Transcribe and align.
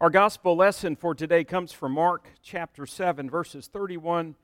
Our 0.00 0.10
gospel 0.10 0.54
lesson 0.54 0.94
for 0.94 1.12
today 1.12 1.42
comes 1.42 1.72
from 1.72 1.90
Mark 1.90 2.28
chapter 2.40 2.86
7, 2.86 3.28
verses 3.28 3.66
31 3.66 4.36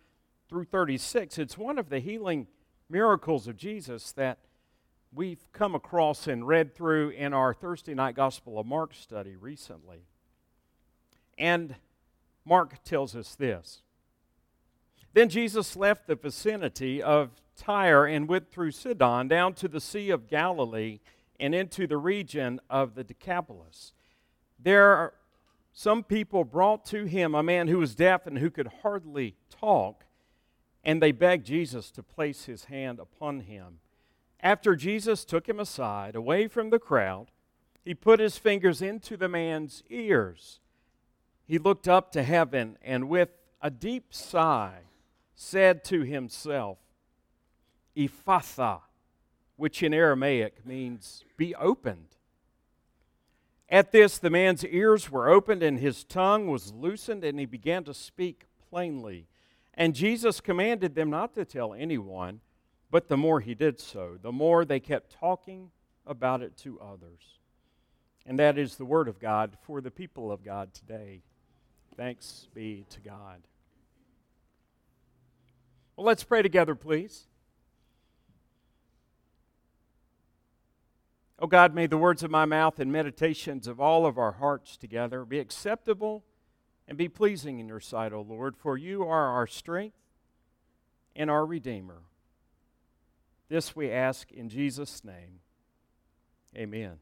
through 0.48 0.64
36. 0.64 1.38
It's 1.38 1.56
one 1.56 1.78
of 1.78 1.90
the 1.90 2.00
healing 2.00 2.48
miracles 2.90 3.46
of 3.46 3.56
Jesus 3.56 4.10
that 4.12 4.38
we've 5.14 5.46
come 5.52 5.76
across 5.76 6.26
and 6.26 6.44
read 6.44 6.74
through 6.74 7.10
in 7.10 7.32
our 7.32 7.54
Thursday 7.54 7.94
night 7.94 8.16
Gospel 8.16 8.58
of 8.58 8.66
Mark 8.66 8.94
study 8.94 9.36
recently. 9.36 10.08
And 11.38 11.76
Mark 12.44 12.82
tells 12.82 13.14
us 13.14 13.36
this 13.36 13.82
Then 15.12 15.28
Jesus 15.28 15.76
left 15.76 16.08
the 16.08 16.16
vicinity 16.16 17.00
of 17.00 17.30
Tyre 17.56 18.06
and 18.06 18.26
went 18.26 18.50
through 18.50 18.72
Sidon 18.72 19.28
down 19.28 19.54
to 19.54 19.68
the 19.68 19.80
Sea 19.80 20.10
of 20.10 20.26
Galilee 20.26 20.98
and 21.38 21.54
into 21.54 21.86
the 21.86 21.96
region 21.96 22.58
of 22.68 22.96
the 22.96 23.04
Decapolis. 23.04 23.92
There 24.58 25.12
some 25.76 26.04
people 26.04 26.44
brought 26.44 26.86
to 26.86 27.04
him 27.04 27.34
a 27.34 27.42
man 27.42 27.66
who 27.66 27.78
was 27.78 27.96
deaf 27.96 28.28
and 28.28 28.38
who 28.38 28.48
could 28.48 28.70
hardly 28.82 29.34
talk, 29.50 30.04
and 30.84 31.02
they 31.02 31.10
begged 31.10 31.46
Jesus 31.46 31.90
to 31.90 32.02
place 32.02 32.44
his 32.44 32.66
hand 32.66 33.00
upon 33.00 33.40
him. 33.40 33.80
After 34.38 34.76
Jesus 34.76 35.24
took 35.24 35.48
him 35.48 35.58
aside, 35.58 36.14
away 36.14 36.46
from 36.46 36.70
the 36.70 36.78
crowd, 36.78 37.32
he 37.84 37.92
put 37.92 38.20
his 38.20 38.38
fingers 38.38 38.80
into 38.80 39.16
the 39.16 39.28
man's 39.28 39.82
ears. 39.90 40.60
He 41.44 41.58
looked 41.58 41.88
up 41.88 42.12
to 42.12 42.22
heaven 42.22 42.78
and, 42.80 43.08
with 43.08 43.30
a 43.60 43.70
deep 43.70 44.14
sigh, 44.14 44.82
said 45.34 45.82
to 45.84 46.02
himself, 46.02 46.78
Ephphatha, 47.96 48.80
which 49.56 49.82
in 49.82 49.92
Aramaic 49.92 50.64
means 50.64 51.24
be 51.36 51.52
opened. 51.56 52.16
At 53.74 53.90
this, 53.90 54.18
the 54.18 54.30
man's 54.30 54.64
ears 54.64 55.10
were 55.10 55.28
opened 55.28 55.60
and 55.60 55.80
his 55.80 56.04
tongue 56.04 56.46
was 56.46 56.72
loosened, 56.72 57.24
and 57.24 57.40
he 57.40 57.44
began 57.44 57.82
to 57.82 57.92
speak 57.92 58.44
plainly. 58.70 59.26
And 59.76 59.96
Jesus 59.96 60.40
commanded 60.40 60.94
them 60.94 61.10
not 61.10 61.34
to 61.34 61.44
tell 61.44 61.74
anyone, 61.74 62.38
but 62.88 63.08
the 63.08 63.16
more 63.16 63.40
he 63.40 63.52
did 63.56 63.80
so, 63.80 64.16
the 64.22 64.30
more 64.30 64.64
they 64.64 64.78
kept 64.78 65.18
talking 65.18 65.72
about 66.06 66.40
it 66.40 66.56
to 66.58 66.78
others. 66.78 67.40
And 68.24 68.38
that 68.38 68.58
is 68.58 68.76
the 68.76 68.84
word 68.84 69.08
of 69.08 69.18
God 69.18 69.56
for 69.62 69.80
the 69.80 69.90
people 69.90 70.30
of 70.30 70.44
God 70.44 70.72
today. 70.72 71.22
Thanks 71.96 72.46
be 72.54 72.86
to 72.90 73.00
God. 73.00 73.42
Well, 75.96 76.06
let's 76.06 76.22
pray 76.22 76.42
together, 76.42 76.76
please. 76.76 77.26
Oh 81.38 81.46
God, 81.46 81.74
may 81.74 81.86
the 81.86 81.98
words 81.98 82.22
of 82.22 82.30
my 82.30 82.44
mouth 82.44 82.78
and 82.78 82.92
meditations 82.92 83.66
of 83.66 83.80
all 83.80 84.06
of 84.06 84.18
our 84.18 84.32
hearts 84.32 84.76
together 84.76 85.24
be 85.24 85.40
acceptable 85.40 86.24
and 86.86 86.96
be 86.96 87.08
pleasing 87.08 87.58
in 87.58 87.66
your 87.66 87.80
sight, 87.80 88.12
O 88.12 88.20
Lord, 88.20 88.56
for 88.56 88.76
you 88.76 89.02
are 89.02 89.28
our 89.28 89.46
strength 89.46 89.96
and 91.16 91.30
our 91.30 91.44
Redeemer. 91.44 92.02
This 93.48 93.74
we 93.74 93.90
ask 93.90 94.30
in 94.32 94.48
Jesus' 94.48 95.04
name. 95.04 95.40
Amen. 96.56 96.98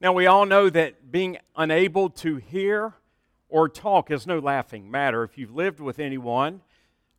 Now, 0.00 0.12
we 0.12 0.26
all 0.26 0.44
know 0.44 0.68
that 0.68 1.10
being 1.10 1.38
unable 1.56 2.10
to 2.10 2.36
hear 2.36 2.94
or 3.48 3.68
talk 3.68 4.10
is 4.10 4.26
no 4.26 4.38
laughing 4.38 4.90
matter. 4.90 5.22
If 5.22 5.38
you've 5.38 5.54
lived 5.54 5.80
with 5.80 5.98
anyone 5.98 6.60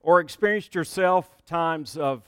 or 0.01 0.19
experienced 0.19 0.75
yourself 0.75 1.43
times 1.45 1.97
of 1.97 2.23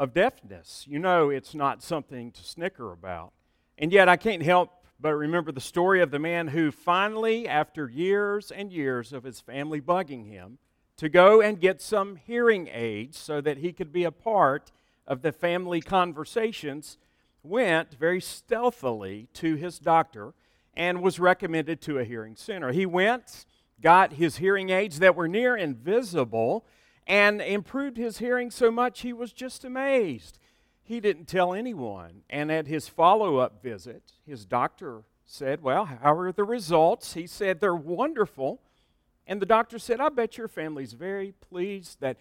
of 0.00 0.14
deafness. 0.14 0.86
You 0.88 0.98
know 0.98 1.28
it's 1.28 1.54
not 1.54 1.82
something 1.82 2.32
to 2.32 2.42
snicker 2.42 2.90
about. 2.90 3.32
And 3.76 3.92
yet 3.92 4.08
I 4.08 4.16
can't 4.16 4.42
help 4.42 4.70
but 4.98 5.14
remember 5.14 5.52
the 5.52 5.60
story 5.60 6.00
of 6.00 6.10
the 6.10 6.18
man 6.18 6.48
who 6.48 6.70
finally, 6.70 7.46
after 7.46 7.88
years 7.88 8.50
and 8.50 8.72
years 8.72 9.12
of 9.12 9.24
his 9.24 9.40
family 9.40 9.80
bugging 9.80 10.26
him, 10.26 10.58
to 10.96 11.08
go 11.08 11.40
and 11.40 11.60
get 11.60 11.80
some 11.80 12.16
hearing 12.16 12.68
aids 12.72 13.18
so 13.18 13.40
that 13.40 13.58
he 13.58 13.72
could 13.72 13.92
be 13.92 14.04
a 14.04 14.10
part 14.10 14.72
of 15.06 15.22
the 15.22 15.32
family 15.32 15.80
conversations, 15.80 16.98
went 17.42 17.94
very 17.94 18.20
stealthily 18.20 19.28
to 19.34 19.54
his 19.54 19.78
doctor 19.78 20.34
and 20.74 21.02
was 21.02 21.18
recommended 21.18 21.80
to 21.82 21.98
a 21.98 22.04
hearing 22.04 22.36
center. 22.36 22.72
He 22.72 22.84
went, 22.84 23.46
got 23.82 24.14
his 24.14 24.36
hearing 24.36 24.70
aids 24.70 24.98
that 24.98 25.16
were 25.16 25.28
near 25.28 25.56
invisible 25.56 26.64
and 27.10 27.42
improved 27.42 27.96
his 27.96 28.18
hearing 28.18 28.52
so 28.52 28.70
much 28.70 29.00
he 29.00 29.12
was 29.12 29.32
just 29.32 29.64
amazed. 29.64 30.38
He 30.80 31.00
didn't 31.00 31.26
tell 31.26 31.52
anyone. 31.52 32.22
And 32.30 32.52
at 32.52 32.68
his 32.68 32.88
follow 32.88 33.38
up 33.38 33.60
visit, 33.60 34.12
his 34.24 34.46
doctor 34.46 35.02
said, 35.26 35.60
Well, 35.60 35.86
how 35.86 36.16
are 36.16 36.30
the 36.30 36.44
results? 36.44 37.14
He 37.14 37.26
said, 37.26 37.60
They're 37.60 37.74
wonderful. 37.74 38.60
And 39.26 39.42
the 39.42 39.46
doctor 39.46 39.80
said, 39.80 40.00
I 40.00 40.08
bet 40.08 40.38
your 40.38 40.46
family's 40.46 40.92
very 40.92 41.32
pleased 41.32 42.00
that, 42.00 42.16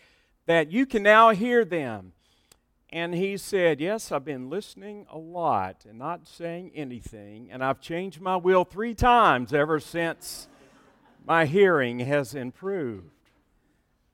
that 0.48 0.72
you 0.72 0.88
can 0.88 1.04
now 1.04 1.30
hear 1.30 1.64
them. 1.64 2.14
And 2.92 3.14
he 3.14 3.38
said, 3.38 3.80
Yes, 3.80 4.12
I've 4.12 4.26
been 4.26 4.50
listening 4.50 5.06
a 5.12 5.20
lot 5.20 5.86
and 5.88 6.00
not 6.00 6.28
saying 6.28 6.72
anything, 6.74 7.50
and 7.52 7.64
I've 7.64 7.80
changed 7.80 8.22
my 8.22 8.38
will 8.38 8.66
three 8.66 8.96
times 8.96 9.54
ever 9.54 9.80
since 9.80 10.48
my 11.28 11.46
hearing 11.46 12.00
has 12.00 12.34
improved. 12.34 13.12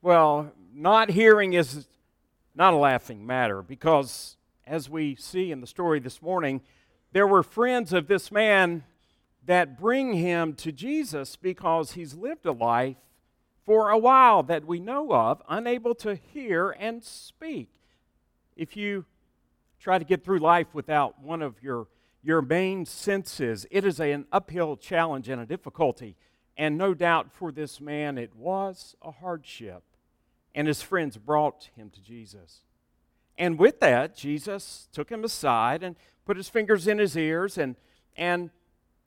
Well, 0.02 0.52
not 0.75 1.09
hearing 1.09 1.53
is 1.53 1.88
not 2.53 2.74
a 2.74 2.78
laughing 2.78 3.25
matter 3.25 3.62
because, 3.62 4.36
as 4.68 4.90
we 4.90 5.16
see 5.16 5.52
in 5.52 5.62
the 5.62 5.68
story 5.68 6.00
this 6.00 6.22
morning, 6.22 6.62
there 7.13 7.28
were 7.28 7.44
friends 7.44 7.94
of 7.94 8.08
this 8.08 8.31
man 8.31 8.84
that 9.46 9.80
bring 9.80 10.13
him 10.13 10.53
to 10.53 10.72
Jesus 10.72 11.38
because 11.38 11.94
he's 11.94 12.13
lived 12.13 12.46
a 12.46 12.52
life 12.52 12.97
for 13.63 13.90
a 13.90 13.97
while 13.97 14.44
that 14.44 14.66
we 14.66 14.80
know 14.80 15.12
of, 15.13 15.41
unable 15.47 15.96
to 15.96 16.16
hear 16.16 16.72
and 16.72 17.03
speak. 17.03 17.69
If 18.56 18.75
you 18.75 19.06
try 19.80 19.97
to 19.97 20.06
get 20.06 20.24
through 20.24 20.40
life 20.40 20.68
without 20.74 21.22
one 21.22 21.42
of 21.42 21.56
your, 21.63 21.88
your 22.22 22.42
main 22.42 22.86
senses, 22.86 23.66
it 23.72 23.86
is 23.86 24.00
an 24.00 24.25
uphill 24.31 24.75
challenge 24.75 25.30
and 25.30 25.42
a 25.42 25.46
difficulty. 25.46 26.16
And 26.57 26.78
no 26.78 26.94
doubt 26.94 27.31
for 27.31 27.52
this 27.52 27.80
man, 27.80 28.18
it 28.18 28.36
was 28.36 28.96
a 29.02 29.12
hardship 29.12 29.84
and 30.55 30.67
his 30.67 30.81
friends 30.81 31.17
brought 31.17 31.69
him 31.75 31.89
to 31.91 32.01
Jesus. 32.01 32.61
And 33.38 33.59
with 33.59 33.81
that, 33.81 34.16
Jesus 34.16 34.88
took 34.93 35.11
him 35.11 35.25
aside 35.25 35.83
and 35.83 35.97
put 36.25 36.38
his 36.38 36.47
fingers 36.47 36.88
in 36.88 36.97
his 36.97 37.17
ears 37.17 37.57
and, 37.57 37.75
and 38.16 38.49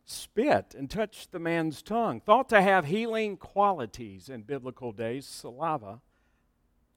spit 0.04 0.74
and 0.76 0.90
touched 0.90 1.32
the 1.32 1.38
man's 1.38 1.80
tongue, 1.82 2.20
thought 2.20 2.50
to 2.50 2.60
have 2.60 2.84
healing 2.84 3.38
qualities 3.38 4.28
in 4.28 4.42
biblical 4.42 4.92
days, 4.92 5.24
saliva. 5.24 6.02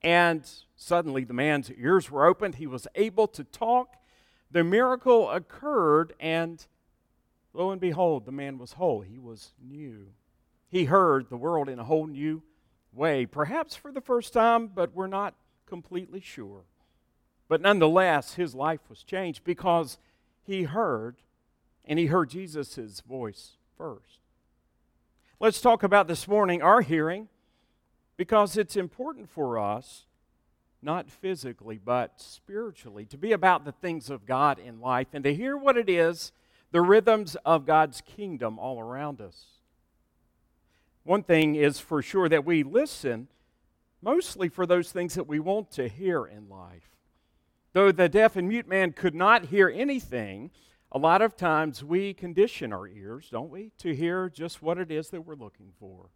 And 0.03 0.49
suddenly 0.75 1.23
the 1.23 1.33
man's 1.33 1.71
ears 1.71 2.11
were 2.11 2.25
opened. 2.25 2.55
He 2.55 2.67
was 2.67 2.87
able 2.95 3.27
to 3.29 3.45
talk. 3.45 3.95
The 4.51 4.65
miracle 4.65 5.29
occurred, 5.29 6.13
and 6.19 6.65
lo 7.53 7.71
and 7.71 7.79
behold, 7.79 8.25
the 8.25 8.31
man 8.33 8.57
was 8.57 8.73
whole. 8.73 8.99
He 8.99 9.17
was 9.17 9.53
new. 9.61 10.07
He 10.67 10.85
heard 10.85 11.29
the 11.29 11.37
world 11.37 11.69
in 11.69 11.79
a 11.79 11.85
whole 11.85 12.07
new 12.07 12.43
way, 12.93 13.25
perhaps 13.25 13.75
for 13.75 13.91
the 13.91 14.01
first 14.01 14.33
time, 14.33 14.67
but 14.67 14.93
we're 14.93 15.07
not 15.07 15.35
completely 15.65 16.19
sure. 16.19 16.63
But 17.47 17.61
nonetheless, 17.61 18.35
his 18.35 18.55
life 18.55 18.81
was 18.89 19.03
changed 19.03 19.43
because 19.43 19.97
he 20.43 20.63
heard, 20.63 21.17
and 21.85 21.99
he 21.99 22.07
heard 22.07 22.29
Jesus' 22.29 23.01
voice 23.01 23.57
first. 23.77 24.19
Let's 25.39 25.61
talk 25.61 25.83
about 25.83 26.07
this 26.07 26.27
morning 26.27 26.61
our 26.61 26.81
hearing 26.81 27.27
because 28.15 28.57
it's 28.57 28.75
important 28.75 29.29
for 29.29 29.57
us, 29.57 30.05
not 30.81 31.09
physically, 31.09 31.79
but 31.83 32.21
spiritually, 32.21 33.05
to 33.05 33.17
be 33.17 33.31
about 33.31 33.65
the 33.65 33.71
things 33.71 34.09
of 34.09 34.25
God 34.25 34.59
in 34.59 34.79
life 34.79 35.07
and 35.13 35.23
to 35.23 35.33
hear 35.33 35.57
what 35.57 35.77
it 35.77 35.89
is, 35.89 36.31
the 36.71 36.81
rhythms 36.81 37.35
of 37.45 37.65
God's 37.65 38.01
kingdom 38.01 38.59
all 38.59 38.79
around 38.79 39.19
us. 39.21 39.45
One 41.03 41.23
thing 41.23 41.55
is 41.55 41.79
for 41.79 42.01
sure 42.01 42.29
that 42.29 42.45
we 42.45 42.63
listen 42.63 43.27
mostly 44.01 44.49
for 44.49 44.65
those 44.65 44.91
things 44.91 45.15
that 45.15 45.27
we 45.27 45.39
want 45.39 45.71
to 45.71 45.87
hear 45.87 46.25
in 46.25 46.49
life. 46.49 46.89
Though 47.73 47.91
the 47.91 48.09
deaf 48.09 48.35
and 48.35 48.47
mute 48.47 48.67
man 48.67 48.91
could 48.91 49.15
not 49.15 49.45
hear 49.45 49.69
anything, 49.69 50.51
a 50.91 50.97
lot 50.97 51.21
of 51.21 51.37
times 51.37 51.83
we 51.83 52.13
condition 52.13 52.73
our 52.73 52.87
ears, 52.87 53.29
don't 53.31 53.49
we, 53.49 53.71
to 53.77 53.95
hear 53.95 54.29
just 54.29 54.61
what 54.61 54.77
it 54.77 54.91
is 54.91 55.09
that 55.09 55.21
we're 55.21 55.35
looking 55.35 55.71
for. 55.79 56.09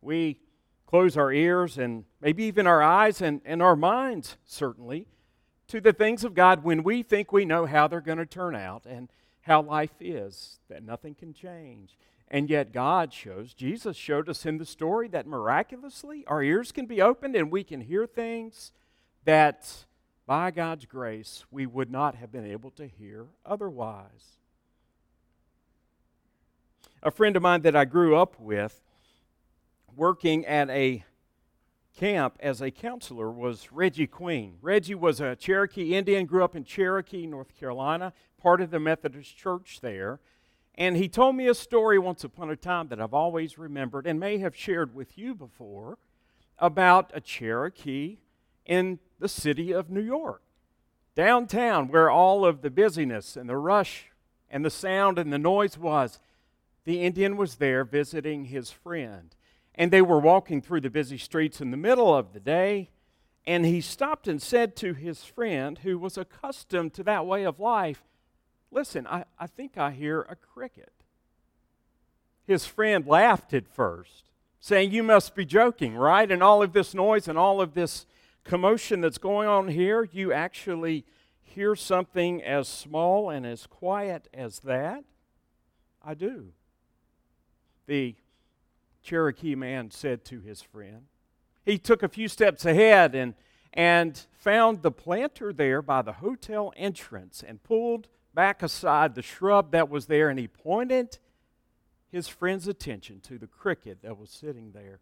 We 0.00 0.40
close 0.86 1.16
our 1.16 1.32
ears 1.32 1.78
and 1.78 2.04
maybe 2.20 2.44
even 2.44 2.66
our 2.66 2.82
eyes 2.82 3.22
and, 3.22 3.40
and 3.44 3.62
our 3.62 3.76
minds, 3.76 4.36
certainly, 4.44 5.06
to 5.68 5.80
the 5.80 5.92
things 5.92 6.24
of 6.24 6.34
God 6.34 6.64
when 6.64 6.82
we 6.82 7.02
think 7.02 7.32
we 7.32 7.44
know 7.44 7.66
how 7.66 7.86
they're 7.86 8.00
going 8.00 8.18
to 8.18 8.26
turn 8.26 8.56
out 8.56 8.86
and 8.86 9.08
how 9.42 9.62
life 9.62 9.94
is, 10.00 10.58
that 10.68 10.82
nothing 10.82 11.14
can 11.14 11.32
change. 11.32 11.96
And 12.30 12.50
yet, 12.50 12.72
God 12.72 13.12
shows, 13.12 13.54
Jesus 13.54 13.96
showed 13.96 14.28
us 14.28 14.44
in 14.44 14.58
the 14.58 14.66
story 14.66 15.08
that 15.08 15.26
miraculously 15.26 16.24
our 16.26 16.42
ears 16.42 16.72
can 16.72 16.84
be 16.86 17.00
opened 17.00 17.34
and 17.34 17.50
we 17.50 17.64
can 17.64 17.80
hear 17.80 18.06
things 18.06 18.72
that 19.24 19.86
by 20.26 20.50
God's 20.50 20.84
grace 20.84 21.46
we 21.50 21.64
would 21.64 21.90
not 21.90 22.14
have 22.16 22.30
been 22.30 22.44
able 22.44 22.70
to 22.72 22.86
hear 22.86 23.26
otherwise. 23.46 24.36
A 27.02 27.10
friend 27.10 27.34
of 27.34 27.42
mine 27.42 27.62
that 27.62 27.74
I 27.74 27.86
grew 27.86 28.14
up 28.16 28.38
with, 28.38 28.82
working 29.96 30.44
at 30.44 30.68
a 30.68 31.04
camp 31.96 32.36
as 32.40 32.60
a 32.60 32.70
counselor, 32.70 33.30
was 33.30 33.72
Reggie 33.72 34.06
Queen. 34.06 34.58
Reggie 34.60 34.94
was 34.94 35.20
a 35.20 35.34
Cherokee 35.34 35.94
Indian, 35.94 36.26
grew 36.26 36.44
up 36.44 36.54
in 36.54 36.64
Cherokee, 36.64 37.26
North 37.26 37.58
Carolina, 37.58 38.12
part 38.36 38.60
of 38.60 38.70
the 38.70 38.78
Methodist 38.78 39.36
Church 39.36 39.80
there. 39.80 40.20
And 40.78 40.96
he 40.96 41.08
told 41.08 41.34
me 41.34 41.48
a 41.48 41.54
story 41.54 41.98
once 41.98 42.22
upon 42.22 42.50
a 42.50 42.56
time 42.56 42.86
that 42.88 43.00
I've 43.00 43.12
always 43.12 43.58
remembered 43.58 44.06
and 44.06 44.20
may 44.20 44.38
have 44.38 44.54
shared 44.54 44.94
with 44.94 45.18
you 45.18 45.34
before 45.34 45.98
about 46.56 47.10
a 47.12 47.20
Cherokee 47.20 48.18
in 48.64 49.00
the 49.18 49.28
city 49.28 49.72
of 49.72 49.90
New 49.90 50.00
York, 50.00 50.40
downtown, 51.16 51.88
where 51.88 52.08
all 52.08 52.44
of 52.44 52.62
the 52.62 52.70
busyness 52.70 53.36
and 53.36 53.48
the 53.48 53.56
rush 53.56 54.12
and 54.48 54.64
the 54.64 54.70
sound 54.70 55.18
and 55.18 55.32
the 55.32 55.38
noise 55.38 55.76
was. 55.76 56.20
The 56.84 57.02
Indian 57.02 57.36
was 57.36 57.56
there 57.56 57.84
visiting 57.84 58.44
his 58.44 58.70
friend. 58.70 59.34
And 59.74 59.90
they 59.90 60.02
were 60.02 60.20
walking 60.20 60.62
through 60.62 60.82
the 60.82 60.90
busy 60.90 61.18
streets 61.18 61.60
in 61.60 61.72
the 61.72 61.76
middle 61.76 62.14
of 62.14 62.32
the 62.32 62.40
day. 62.40 62.90
And 63.44 63.66
he 63.66 63.80
stopped 63.80 64.28
and 64.28 64.40
said 64.40 64.76
to 64.76 64.94
his 64.94 65.24
friend, 65.24 65.78
who 65.78 65.98
was 65.98 66.16
accustomed 66.16 66.94
to 66.94 67.02
that 67.02 67.26
way 67.26 67.42
of 67.44 67.58
life, 67.58 68.04
Listen, 68.70 69.06
I, 69.06 69.24
I 69.38 69.46
think 69.46 69.78
I 69.78 69.90
hear 69.90 70.22
a 70.22 70.36
cricket. 70.36 70.92
His 72.46 72.66
friend 72.66 73.06
laughed 73.06 73.52
at 73.54 73.66
first, 73.66 74.24
saying, 74.60 74.92
You 74.92 75.02
must 75.02 75.34
be 75.34 75.44
joking, 75.44 75.94
right? 75.96 76.30
And 76.30 76.42
all 76.42 76.62
of 76.62 76.72
this 76.72 76.94
noise 76.94 77.28
and 77.28 77.38
all 77.38 77.60
of 77.60 77.74
this 77.74 78.06
commotion 78.44 79.00
that's 79.00 79.18
going 79.18 79.48
on 79.48 79.68
here, 79.68 80.08
you 80.12 80.32
actually 80.32 81.04
hear 81.42 81.74
something 81.74 82.42
as 82.42 82.68
small 82.68 83.30
and 83.30 83.46
as 83.46 83.66
quiet 83.66 84.28
as 84.32 84.60
that? 84.60 85.04
I 86.04 86.14
do. 86.14 86.52
The 87.86 88.14
Cherokee 89.02 89.54
man 89.54 89.90
said 89.90 90.24
to 90.26 90.40
his 90.40 90.62
friend. 90.62 91.06
He 91.64 91.78
took 91.78 92.02
a 92.02 92.08
few 92.08 92.28
steps 92.28 92.64
ahead 92.64 93.14
and, 93.14 93.34
and 93.72 94.18
found 94.32 94.82
the 94.82 94.90
planter 94.90 95.52
there 95.52 95.82
by 95.82 96.02
the 96.02 96.14
hotel 96.14 96.72
entrance 96.76 97.42
and 97.46 97.62
pulled 97.62 98.08
back 98.38 98.62
aside 98.62 99.16
the 99.16 99.20
shrub 99.20 99.72
that 99.72 99.88
was 99.88 100.06
there 100.06 100.28
and 100.28 100.38
he 100.38 100.46
pointed 100.46 101.18
his 102.12 102.28
friend's 102.28 102.68
attention 102.68 103.18
to 103.18 103.36
the 103.36 103.48
cricket 103.48 104.00
that 104.00 104.16
was 104.16 104.30
sitting 104.30 104.70
there. 104.70 105.00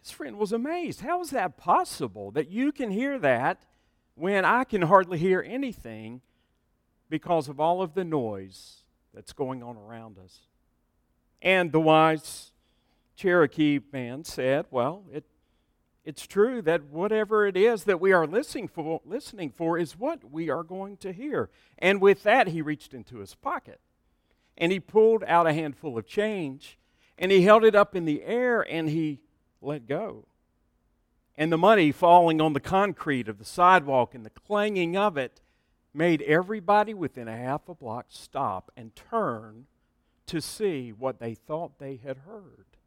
His 0.00 0.10
friend 0.10 0.38
was 0.38 0.52
amazed. 0.52 1.02
How 1.02 1.20
is 1.20 1.28
that 1.28 1.58
possible 1.58 2.30
that 2.30 2.48
you 2.48 2.72
can 2.72 2.90
hear 2.90 3.18
that 3.18 3.62
when 4.14 4.46
I 4.46 4.64
can 4.64 4.80
hardly 4.80 5.18
hear 5.18 5.44
anything 5.46 6.22
because 7.10 7.46
of 7.46 7.60
all 7.60 7.82
of 7.82 7.92
the 7.92 8.04
noise 8.04 8.76
that's 9.12 9.34
going 9.34 9.62
on 9.62 9.76
around 9.76 10.16
us? 10.16 10.38
And 11.42 11.70
the 11.70 11.80
wise 11.80 12.52
Cherokee 13.16 13.80
man 13.92 14.24
said, 14.24 14.64
Well, 14.70 15.04
it 15.12 15.24
it's 16.08 16.26
true 16.26 16.62
that 16.62 16.84
whatever 16.84 17.46
it 17.46 17.54
is 17.54 17.84
that 17.84 18.00
we 18.00 18.12
are 18.12 18.26
listening 18.26 18.66
for, 18.66 19.02
listening 19.04 19.50
for 19.50 19.76
is 19.76 19.98
what 19.98 20.32
we 20.32 20.48
are 20.48 20.62
going 20.62 20.96
to 20.96 21.12
hear. 21.12 21.50
And 21.76 22.00
with 22.00 22.22
that, 22.22 22.48
he 22.48 22.62
reached 22.62 22.94
into 22.94 23.18
his 23.18 23.34
pocket 23.34 23.78
and 24.56 24.72
he 24.72 24.80
pulled 24.80 25.22
out 25.24 25.46
a 25.46 25.52
handful 25.52 25.98
of 25.98 26.06
change 26.06 26.78
and 27.18 27.30
he 27.30 27.42
held 27.42 27.62
it 27.62 27.74
up 27.74 27.94
in 27.94 28.06
the 28.06 28.22
air 28.22 28.62
and 28.62 28.88
he 28.88 29.20
let 29.60 29.86
go. 29.86 30.24
And 31.36 31.52
the 31.52 31.58
money 31.58 31.92
falling 31.92 32.40
on 32.40 32.54
the 32.54 32.58
concrete 32.58 33.28
of 33.28 33.36
the 33.36 33.44
sidewalk 33.44 34.14
and 34.14 34.24
the 34.24 34.30
clanging 34.30 34.96
of 34.96 35.18
it 35.18 35.42
made 35.92 36.22
everybody 36.22 36.94
within 36.94 37.28
a 37.28 37.36
half 37.36 37.68
a 37.68 37.74
block 37.74 38.06
stop 38.08 38.72
and 38.78 38.96
turn 38.96 39.66
to 40.24 40.40
see 40.40 40.90
what 40.90 41.18
they 41.20 41.34
thought 41.34 41.78
they 41.78 41.96
had 41.96 42.16
heard. 42.26 42.77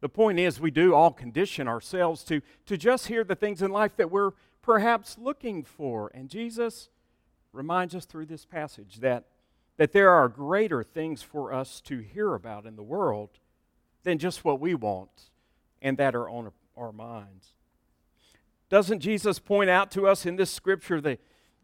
The 0.00 0.08
point 0.08 0.38
is, 0.38 0.60
we 0.60 0.70
do 0.70 0.94
all 0.94 1.10
condition 1.10 1.68
ourselves 1.68 2.22
to, 2.24 2.42
to 2.66 2.76
just 2.76 3.06
hear 3.06 3.24
the 3.24 3.34
things 3.34 3.62
in 3.62 3.70
life 3.70 3.96
that 3.96 4.10
we're 4.10 4.32
perhaps 4.62 5.16
looking 5.18 5.64
for. 5.64 6.10
And 6.14 6.28
Jesus 6.28 6.90
reminds 7.52 7.94
us 7.94 8.04
through 8.04 8.26
this 8.26 8.44
passage 8.44 8.96
that, 8.96 9.24
that 9.78 9.92
there 9.92 10.10
are 10.10 10.28
greater 10.28 10.82
things 10.82 11.22
for 11.22 11.52
us 11.52 11.80
to 11.82 11.98
hear 11.98 12.34
about 12.34 12.66
in 12.66 12.76
the 12.76 12.82
world 12.82 13.30
than 14.02 14.18
just 14.18 14.44
what 14.44 14.60
we 14.60 14.74
want 14.74 15.30
and 15.80 15.96
that 15.98 16.14
are 16.14 16.28
on 16.28 16.52
our 16.76 16.92
minds. 16.92 17.54
Doesn't 18.68 19.00
Jesus 19.00 19.38
point 19.38 19.70
out 19.70 19.90
to 19.92 20.06
us 20.06 20.26
in 20.26 20.36
this 20.36 20.50
scripture 20.50 21.00
the, 21.00 21.18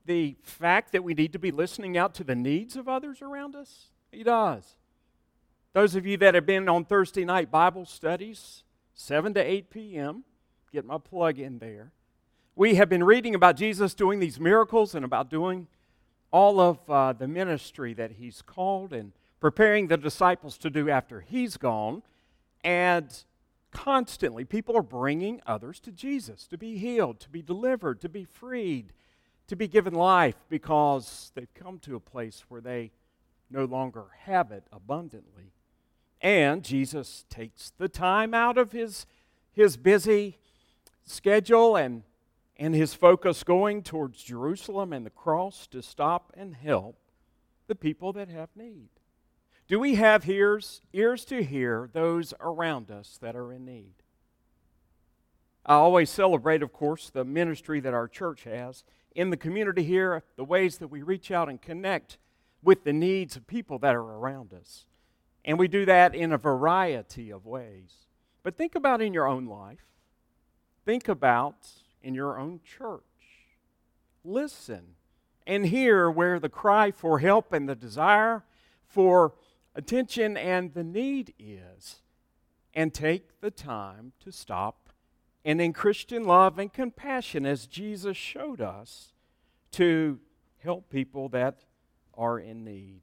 the 0.06 0.36
fact 0.42 0.92
that 0.92 1.04
we 1.04 1.14
need 1.14 1.32
to 1.32 1.38
be 1.38 1.50
listening 1.50 1.96
out 1.96 2.14
to 2.14 2.24
the 2.24 2.34
needs 2.34 2.76
of 2.76 2.88
others 2.88 3.20
around 3.20 3.54
us? 3.54 3.90
He 4.10 4.22
does. 4.22 4.76
Those 5.74 5.94
of 5.94 6.04
you 6.04 6.18
that 6.18 6.34
have 6.34 6.44
been 6.44 6.68
on 6.68 6.84
Thursday 6.84 7.24
night 7.24 7.50
Bible 7.50 7.86
studies, 7.86 8.62
7 8.92 9.32
to 9.34 9.40
8 9.40 9.70
p.m., 9.70 10.24
get 10.70 10.84
my 10.84 10.98
plug 10.98 11.38
in 11.38 11.60
there. 11.60 11.92
We 12.54 12.74
have 12.74 12.90
been 12.90 13.02
reading 13.02 13.34
about 13.34 13.56
Jesus 13.56 13.94
doing 13.94 14.20
these 14.20 14.38
miracles 14.38 14.94
and 14.94 15.02
about 15.02 15.30
doing 15.30 15.68
all 16.30 16.60
of 16.60 16.78
uh, 16.90 17.14
the 17.14 17.26
ministry 17.26 17.94
that 17.94 18.12
he's 18.12 18.42
called 18.42 18.92
and 18.92 19.12
preparing 19.40 19.86
the 19.86 19.96
disciples 19.96 20.58
to 20.58 20.68
do 20.68 20.90
after 20.90 21.20
he's 21.20 21.56
gone. 21.56 22.02
And 22.62 23.10
constantly, 23.70 24.44
people 24.44 24.76
are 24.76 24.82
bringing 24.82 25.40
others 25.46 25.80
to 25.80 25.90
Jesus 25.90 26.46
to 26.48 26.58
be 26.58 26.76
healed, 26.76 27.18
to 27.20 27.30
be 27.30 27.40
delivered, 27.40 28.02
to 28.02 28.10
be 28.10 28.24
freed, 28.24 28.92
to 29.46 29.56
be 29.56 29.68
given 29.68 29.94
life 29.94 30.36
because 30.50 31.32
they've 31.34 31.54
come 31.54 31.78
to 31.78 31.96
a 31.96 32.00
place 32.00 32.44
where 32.48 32.60
they 32.60 32.90
no 33.50 33.64
longer 33.64 34.04
have 34.24 34.52
it 34.52 34.64
abundantly. 34.70 35.52
And 36.22 36.62
Jesus 36.62 37.24
takes 37.28 37.72
the 37.76 37.88
time 37.88 38.32
out 38.32 38.56
of 38.56 38.70
his, 38.70 39.06
his 39.52 39.76
busy 39.76 40.38
schedule 41.04 41.76
and, 41.76 42.04
and 42.56 42.74
his 42.74 42.94
focus 42.94 43.42
going 43.42 43.82
towards 43.82 44.22
Jerusalem 44.22 44.92
and 44.92 45.04
the 45.04 45.10
cross 45.10 45.66
to 45.68 45.82
stop 45.82 46.32
and 46.36 46.54
help 46.54 46.96
the 47.66 47.74
people 47.74 48.12
that 48.12 48.28
have 48.28 48.50
need. 48.54 48.88
Do 49.66 49.80
we 49.80 49.96
have 49.96 50.28
ears, 50.28 50.80
ears 50.92 51.24
to 51.26 51.42
hear 51.42 51.90
those 51.92 52.34
around 52.40 52.90
us 52.90 53.18
that 53.20 53.34
are 53.34 53.52
in 53.52 53.64
need? 53.64 53.94
I 55.66 55.74
always 55.74 56.10
celebrate, 56.10 56.62
of 56.62 56.72
course, 56.72 57.10
the 57.10 57.24
ministry 57.24 57.80
that 57.80 57.94
our 57.94 58.08
church 58.08 58.44
has 58.44 58.84
in 59.14 59.30
the 59.30 59.36
community 59.36 59.82
here, 59.82 60.22
the 60.36 60.44
ways 60.44 60.78
that 60.78 60.88
we 60.88 61.02
reach 61.02 61.30
out 61.30 61.48
and 61.48 61.60
connect 61.60 62.18
with 62.62 62.84
the 62.84 62.92
needs 62.92 63.36
of 63.36 63.46
people 63.46 63.78
that 63.80 63.94
are 63.94 64.00
around 64.00 64.52
us. 64.52 64.86
And 65.44 65.58
we 65.58 65.68
do 65.68 65.84
that 65.86 66.14
in 66.14 66.32
a 66.32 66.38
variety 66.38 67.30
of 67.30 67.46
ways. 67.46 68.06
But 68.42 68.56
think 68.56 68.74
about 68.74 69.02
in 69.02 69.12
your 69.12 69.26
own 69.26 69.46
life. 69.46 69.84
Think 70.84 71.08
about 71.08 71.68
in 72.02 72.14
your 72.14 72.38
own 72.38 72.60
church. 72.64 73.02
Listen 74.24 74.94
and 75.46 75.66
hear 75.66 76.10
where 76.10 76.38
the 76.38 76.48
cry 76.48 76.90
for 76.90 77.18
help 77.18 77.52
and 77.52 77.68
the 77.68 77.74
desire 77.74 78.44
for 78.86 79.34
attention 79.74 80.36
and 80.36 80.74
the 80.74 80.84
need 80.84 81.34
is. 81.38 82.02
And 82.74 82.94
take 82.94 83.40
the 83.40 83.50
time 83.50 84.12
to 84.20 84.32
stop 84.32 84.82
and, 85.44 85.60
in 85.60 85.72
Christian 85.72 86.24
love 86.24 86.58
and 86.58 86.72
compassion, 86.72 87.44
as 87.44 87.66
Jesus 87.66 88.16
showed 88.16 88.60
us, 88.60 89.12
to 89.72 90.20
help 90.58 90.88
people 90.88 91.28
that 91.30 91.64
are 92.14 92.38
in 92.38 92.64
need. 92.64 93.02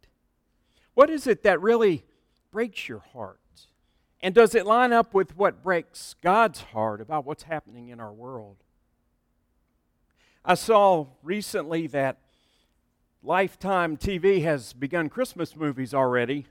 What 0.94 1.10
is 1.10 1.28
it 1.28 1.44
that 1.44 1.62
really 1.62 2.06
breaks 2.52 2.88
your 2.88 3.00
heart? 3.14 3.40
And 4.22 4.36
does 4.36 4.54
it 4.54 4.66
line 4.66 4.92
up 4.92 5.14
with 5.14 5.38
what 5.38 5.64
breaks 5.64 6.16
God's 6.22 6.62
heart 6.62 7.00
about 7.00 7.26
what's 7.26 7.44
happening 7.44 7.90
in 7.90 8.00
our 8.00 8.12
world? 8.12 8.58
I 10.44 10.56
saw 10.56 11.08
recently 11.24 11.88
that 11.88 12.18
Lifetime 13.22 13.98
TV 13.98 14.42
has 14.44 14.74
begun 14.74 15.10
Christmas 15.10 15.56
movies 15.56 15.94
already. 15.94 16.48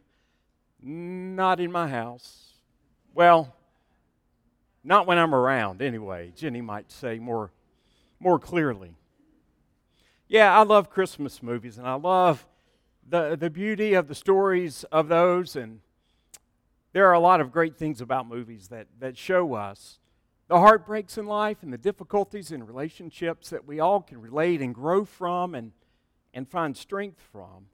Not 0.83 1.61
in 1.61 1.73
my 1.73 1.88
house. 1.88 2.52
Well, 3.14 3.55
not 4.85 5.07
when 5.07 5.19
I'm 5.19 5.35
around, 5.35 5.83
anyway. 5.83 6.33
Jenny 6.37 6.61
might 6.61 6.93
say 6.93 7.19
more, 7.19 7.50
more 8.21 8.38
clearly. 8.38 8.95
Yeah, 10.28 10.57
I 10.57 10.62
love 10.62 10.90
Christmas 10.90 11.43
movies, 11.43 11.78
and 11.78 11.87
I 11.87 11.95
love 11.95 12.47
the, 13.09 13.35
the 13.35 13.50
beauty 13.50 13.95
of 13.95 14.09
the 14.09 14.14
stories 14.14 14.85
of 14.93 15.09
those, 15.09 15.57
and 15.57 15.81
there 16.92 17.07
are 17.07 17.12
a 17.12 17.21
lot 17.21 17.40
of 17.40 17.52
great 17.52 17.76
things 17.76 18.00
about 18.00 18.26
movies 18.26 18.68
that, 18.68 18.87
that 18.99 19.16
show 19.16 19.54
us 19.54 19.99
the 20.49 20.59
heartbreaks 20.59 21.18
in 21.18 21.26
life 21.26 21.59
and 21.62 21.73
the 21.73 21.78
difficulties 21.78 22.50
in 22.50 22.64
relationships 22.64 23.50
that 23.50 23.66
we 23.66 23.80
all 23.80 24.00
can 24.00 24.21
relate 24.21 24.62
and 24.62 24.75
grow 24.75 25.04
from 25.04 25.54
and, 25.54 25.73
and 26.33 26.49
find 26.49 26.76
strength 26.76 27.21
from. 27.21 27.66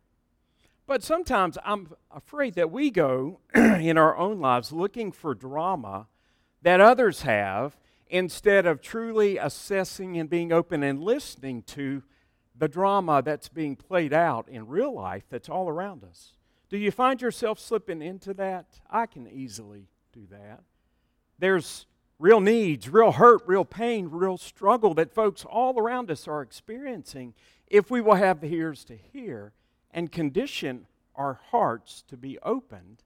But 0.87 1.03
sometimes 1.03 1.57
I'm 1.65 1.89
afraid 2.11 2.55
that 2.55 2.71
we 2.71 2.91
go 2.91 3.39
in 3.55 3.97
our 3.97 4.17
own 4.17 4.41
lives 4.41 4.73
looking 4.73 5.13
for 5.13 5.35
drama 5.35 6.09
that 6.63 6.81
others 6.81 7.23
have 7.23 7.77
instead 8.09 8.67
of 8.67 8.83
truly 8.83 9.39
assessing 9.39 10.19
and 10.19 10.29
being 10.29 10.53
open 10.53 10.83
and 10.83 11.03
listening 11.03 11.63
to 11.63 12.03
the 12.57 12.69
drama 12.69 13.23
that's 13.23 13.49
being 13.49 13.77
played 13.77 14.13
out 14.13 14.49
in 14.49 14.67
real 14.67 14.93
life 14.93 15.25
that's 15.29 15.49
all 15.49 15.69
around 15.69 16.05
us. 16.05 16.33
Do 16.75 16.81
you 16.81 16.91
find 16.91 17.23
yourself 17.23 17.61
slipping 17.61 18.03
into 18.03 18.35
that? 18.35 18.81
I 18.91 19.07
can 19.07 19.29
easily 19.29 19.87
do 20.13 20.27
that. 20.33 20.65
There's 21.39 21.87
real 22.19 22.41
needs, 22.41 22.89
real 22.89 23.13
hurt, 23.13 23.43
real 23.47 23.65
pain, 23.65 24.09
real 24.11 24.37
struggle 24.37 24.93
that 24.95 25.15
folks 25.15 25.45
all 25.45 25.79
around 25.79 26.11
us 26.11 26.27
are 26.27 26.43
experiencing 26.43 27.35
if 27.69 27.93
we 27.93 28.01
will 28.01 28.17
have 28.17 28.41
the 28.41 28.53
ears 28.53 28.85
to 28.87 28.97
hear 28.97 29.53
and 29.93 30.11
condition 30.11 30.89
our 31.15 31.39
hearts 31.53 32.03
to 32.09 32.17
be 32.17 32.41
opened 32.41 33.05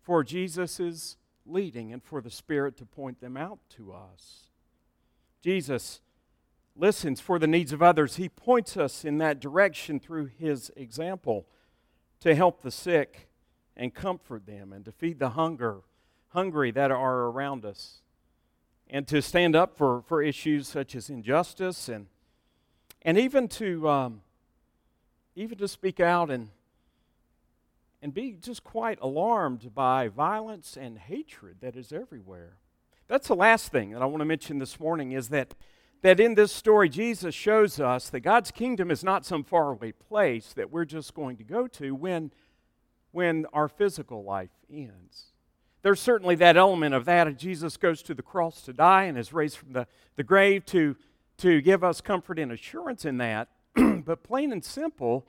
for 0.00 0.24
Jesus' 0.24 1.18
leading 1.44 1.92
and 1.92 2.02
for 2.02 2.22
the 2.22 2.30
Spirit 2.30 2.78
to 2.78 2.86
point 2.86 3.20
them 3.20 3.36
out 3.36 3.58
to 3.76 3.92
us. 3.92 4.48
Jesus 5.42 6.00
listens 6.74 7.20
for 7.20 7.38
the 7.38 7.46
needs 7.46 7.74
of 7.74 7.82
others. 7.82 8.16
He 8.16 8.30
points 8.30 8.74
us 8.74 9.04
in 9.04 9.18
that 9.18 9.38
direction 9.38 10.00
through 10.00 10.30
his 10.38 10.72
example 10.76 11.46
to 12.20 12.34
help 12.34 12.62
the 12.62 12.70
sick 12.70 13.28
and 13.76 13.94
comfort 13.94 14.46
them 14.46 14.72
and 14.72 14.84
to 14.84 14.92
feed 14.92 15.18
the 15.18 15.30
hunger 15.30 15.80
hungry 16.30 16.70
that 16.70 16.90
are 16.90 17.26
around 17.26 17.64
us 17.64 18.02
and 18.88 19.06
to 19.08 19.22
stand 19.22 19.56
up 19.56 19.76
for, 19.76 20.02
for 20.02 20.22
issues 20.22 20.68
such 20.68 20.94
as 20.94 21.08
injustice 21.08 21.88
and, 21.88 22.06
and 23.02 23.16
even 23.18 23.48
to 23.48 23.88
um, 23.88 24.20
even 25.36 25.58
to 25.58 25.68
speak 25.68 26.00
out 26.00 26.30
and, 26.30 26.48
and 28.02 28.14
be 28.14 28.32
just 28.32 28.64
quite 28.64 28.98
alarmed 29.02 29.74
by 29.74 30.08
violence 30.08 30.76
and 30.76 30.98
hatred 30.98 31.58
that 31.60 31.76
is 31.76 31.92
everywhere. 31.92 32.56
That's 33.06 33.28
the 33.28 33.36
last 33.36 33.70
thing 33.70 33.90
that 33.90 34.02
I 34.02 34.06
want 34.06 34.22
to 34.22 34.24
mention 34.24 34.58
this 34.58 34.80
morning 34.80 35.12
is 35.12 35.28
that, 35.28 35.54
that 36.02 36.20
in 36.20 36.34
this 36.34 36.52
story, 36.52 36.88
Jesus 36.88 37.34
shows 37.34 37.80
us 37.80 38.10
that 38.10 38.20
God's 38.20 38.50
kingdom 38.50 38.90
is 38.90 39.02
not 39.02 39.24
some 39.24 39.44
faraway 39.44 39.92
place 39.92 40.52
that 40.54 40.70
we're 40.70 40.84
just 40.84 41.14
going 41.14 41.36
to 41.36 41.44
go 41.44 41.66
to 41.68 41.94
when, 41.94 42.30
when 43.12 43.46
our 43.52 43.68
physical 43.68 44.22
life 44.24 44.50
ends 44.70 45.32
there's 45.86 46.00
certainly 46.00 46.34
that 46.34 46.56
element 46.56 46.96
of 46.96 47.04
that. 47.04 47.38
Jesus 47.38 47.76
goes 47.76 48.02
to 48.02 48.12
the 48.12 48.20
cross 48.20 48.62
to 48.62 48.72
die 48.72 49.04
and 49.04 49.16
is 49.16 49.32
raised 49.32 49.56
from 49.56 49.72
the, 49.72 49.86
the 50.16 50.24
grave 50.24 50.66
to, 50.66 50.96
to 51.38 51.60
give 51.60 51.84
us 51.84 52.00
comfort 52.00 52.40
and 52.40 52.50
assurance 52.50 53.04
in 53.04 53.18
that. 53.18 53.50
but 54.04 54.24
plain 54.24 54.50
and 54.50 54.64
simple, 54.64 55.28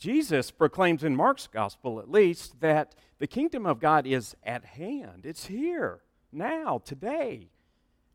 Jesus 0.00 0.50
proclaims 0.50 1.04
in 1.04 1.14
Mark's 1.14 1.46
gospel, 1.46 2.00
at 2.00 2.10
least, 2.10 2.58
that 2.58 2.96
the 3.20 3.28
kingdom 3.28 3.64
of 3.64 3.78
God 3.78 4.04
is 4.04 4.34
at 4.42 4.64
hand. 4.64 5.22
It's 5.22 5.46
here, 5.46 6.00
now, 6.32 6.82
today. 6.84 7.50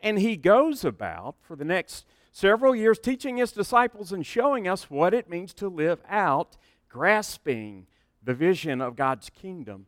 And 0.01 0.19
he 0.19 0.37
goes 0.37 0.85
about 0.85 1.35
for 1.41 1.55
the 1.55 1.65
next 1.65 2.05
several 2.31 2.75
years 2.75 2.99
teaching 2.99 3.37
his 3.37 3.51
disciples 3.51 4.11
and 4.11 4.25
showing 4.25 4.67
us 4.67 4.89
what 4.89 5.13
it 5.13 5.29
means 5.29 5.53
to 5.55 5.67
live 5.67 5.99
out, 6.07 6.57
grasping 6.87 7.87
the 8.23 8.33
vision 8.33 8.81
of 8.81 8.95
God's 8.95 9.29
kingdom 9.29 9.87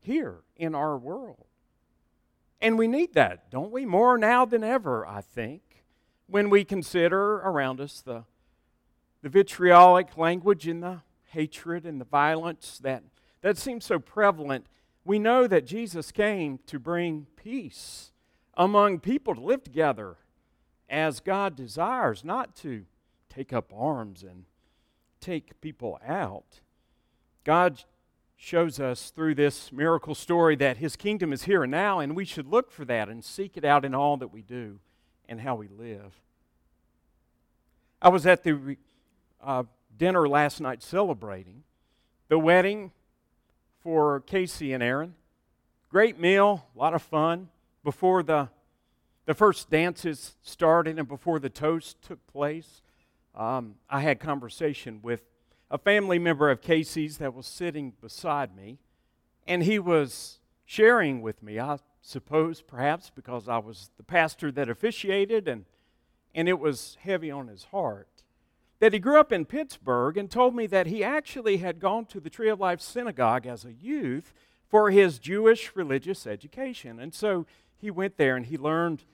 here 0.00 0.40
in 0.56 0.74
our 0.74 0.98
world. 0.98 1.46
And 2.60 2.78
we 2.78 2.88
need 2.88 3.14
that, 3.14 3.50
don't 3.50 3.70
we? 3.70 3.84
More 3.84 4.18
now 4.18 4.44
than 4.44 4.64
ever, 4.64 5.06
I 5.06 5.20
think, 5.20 5.62
when 6.26 6.50
we 6.50 6.64
consider 6.64 7.36
around 7.36 7.80
us 7.80 8.00
the, 8.00 8.24
the 9.22 9.28
vitriolic 9.28 10.16
language 10.16 10.66
and 10.66 10.82
the 10.82 11.02
hatred 11.26 11.84
and 11.84 12.00
the 12.00 12.04
violence 12.04 12.78
that, 12.82 13.04
that 13.42 13.58
seems 13.58 13.84
so 13.84 13.98
prevalent. 13.98 14.66
We 15.04 15.18
know 15.18 15.46
that 15.46 15.66
Jesus 15.66 16.12
came 16.12 16.58
to 16.66 16.78
bring 16.78 17.26
peace 17.36 18.12
among 18.56 19.00
people 19.00 19.34
to 19.34 19.40
live 19.40 19.62
together 19.62 20.16
as 20.88 21.20
God 21.20 21.56
desires, 21.56 22.24
not 22.24 22.54
to 22.56 22.84
take 23.28 23.52
up 23.52 23.72
arms 23.74 24.22
and 24.22 24.44
take 25.20 25.60
people 25.60 25.98
out. 26.06 26.60
God 27.44 27.84
shows 28.36 28.78
us 28.78 29.10
through 29.10 29.34
this 29.34 29.72
miracle 29.72 30.14
story 30.14 30.56
that 30.56 30.76
his 30.76 30.96
kingdom 30.96 31.32
is 31.32 31.44
here 31.44 31.62
and 31.62 31.70
now, 31.70 32.00
and 32.00 32.14
we 32.14 32.24
should 32.24 32.46
look 32.46 32.70
for 32.70 32.84
that 32.84 33.08
and 33.08 33.24
seek 33.24 33.56
it 33.56 33.64
out 33.64 33.84
in 33.84 33.94
all 33.94 34.16
that 34.16 34.32
we 34.32 34.42
do 34.42 34.78
and 35.28 35.40
how 35.40 35.54
we 35.54 35.68
live. 35.68 36.12
I 38.00 38.08
was 38.08 38.26
at 38.26 38.44
the 38.44 38.76
uh, 39.42 39.64
dinner 39.96 40.28
last 40.28 40.60
night 40.60 40.82
celebrating 40.82 41.62
the 42.28 42.38
wedding 42.38 42.92
for 43.80 44.20
Casey 44.20 44.72
and 44.72 44.82
Aaron. 44.82 45.14
Great 45.88 46.18
meal, 46.18 46.66
a 46.74 46.78
lot 46.78 46.94
of 46.94 47.02
fun. 47.02 47.48
Before 47.86 48.24
the, 48.24 48.48
the 49.26 49.34
first 49.34 49.70
dances 49.70 50.34
started 50.42 50.98
and 50.98 51.06
before 51.06 51.38
the 51.38 51.48
toast 51.48 52.02
took 52.02 52.18
place, 52.26 52.82
um, 53.32 53.76
I 53.88 54.00
had 54.00 54.18
conversation 54.18 54.98
with 55.04 55.22
a 55.70 55.78
family 55.78 56.18
member 56.18 56.50
of 56.50 56.60
Casey's 56.60 57.18
that 57.18 57.32
was 57.32 57.46
sitting 57.46 57.92
beside 58.00 58.56
me, 58.56 58.78
and 59.46 59.62
he 59.62 59.78
was 59.78 60.40
sharing 60.64 61.22
with 61.22 61.44
me, 61.44 61.60
I 61.60 61.78
suppose 62.02 62.60
perhaps 62.60 63.12
because 63.14 63.48
I 63.48 63.58
was 63.58 63.90
the 63.98 64.02
pastor 64.02 64.50
that 64.50 64.68
officiated 64.68 65.46
and, 65.46 65.64
and 66.34 66.48
it 66.48 66.58
was 66.58 66.96
heavy 67.02 67.30
on 67.30 67.46
his 67.46 67.66
heart, 67.66 68.08
that 68.80 68.94
he 68.94 68.98
grew 68.98 69.20
up 69.20 69.30
in 69.30 69.44
Pittsburgh 69.44 70.16
and 70.16 70.28
told 70.28 70.56
me 70.56 70.66
that 70.66 70.88
he 70.88 71.04
actually 71.04 71.58
had 71.58 71.78
gone 71.78 72.04
to 72.06 72.18
the 72.18 72.30
Tree 72.30 72.48
of 72.48 72.58
Life 72.58 72.80
Synagogue 72.80 73.46
as 73.46 73.64
a 73.64 73.72
youth 73.72 74.34
for 74.68 74.90
his 74.90 75.20
Jewish 75.20 75.76
religious 75.76 76.26
education. 76.26 76.98
And 76.98 77.14
so 77.14 77.46
he 77.76 77.90
went 77.90 78.16
there 78.16 78.36
and 78.36 78.46
he 78.46 78.56
learned, 78.56 79.04